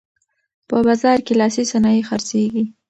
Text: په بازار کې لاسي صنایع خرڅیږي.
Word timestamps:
په 0.67 0.77
بازار 0.85 1.17
کې 1.25 1.33
لاسي 1.39 1.63
صنایع 1.71 2.03
خرڅیږي. 2.09 2.63